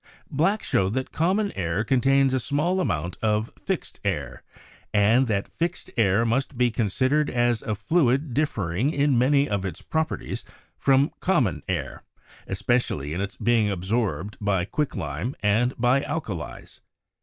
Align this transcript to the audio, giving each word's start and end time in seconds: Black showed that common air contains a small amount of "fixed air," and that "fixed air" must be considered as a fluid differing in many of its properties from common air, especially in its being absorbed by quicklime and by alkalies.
Black 0.31 0.63
showed 0.63 0.93
that 0.95 1.11
common 1.11 1.51
air 1.51 1.83
contains 1.83 2.33
a 2.33 2.39
small 2.39 2.79
amount 2.79 3.19
of 3.21 3.51
"fixed 3.63 3.99
air," 4.03 4.41
and 4.91 5.27
that 5.27 5.47
"fixed 5.47 5.91
air" 5.95 6.25
must 6.25 6.57
be 6.57 6.71
considered 6.71 7.29
as 7.29 7.61
a 7.61 7.75
fluid 7.75 8.33
differing 8.33 8.91
in 8.91 9.15
many 9.15 9.47
of 9.47 9.63
its 9.63 9.83
properties 9.83 10.43
from 10.75 11.11
common 11.19 11.61
air, 11.67 12.01
especially 12.47 13.13
in 13.13 13.21
its 13.21 13.35
being 13.35 13.69
absorbed 13.69 14.37
by 14.41 14.65
quicklime 14.65 15.35
and 15.43 15.75
by 15.77 16.01
alkalies. 16.01 16.79